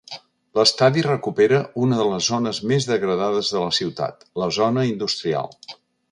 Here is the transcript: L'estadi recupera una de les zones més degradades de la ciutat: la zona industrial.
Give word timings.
L'estadi 0.59 1.01
recupera 1.07 1.59
una 1.87 1.99
de 1.99 2.07
les 2.11 2.29
zones 2.33 2.61
més 2.71 2.87
degradades 2.91 3.51
de 3.57 3.61
la 3.65 3.69
ciutat: 3.81 4.25
la 4.45 4.47
zona 4.61 4.87
industrial. 4.93 5.55